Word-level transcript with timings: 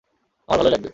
আমার 0.49 0.57
ভালই 0.59 0.71
লাগবে। 0.71 0.89